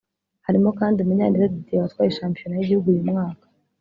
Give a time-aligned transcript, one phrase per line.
[0.45, 3.45] Harimo kandi Munyaneza Didier watwaye shampiyona y’igihugu uyu mwaka